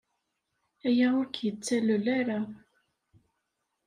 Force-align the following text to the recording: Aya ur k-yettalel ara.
Aya 0.87 1.07
ur 1.19 1.27
k-yettalel 1.29 2.05
ara. 2.19 2.39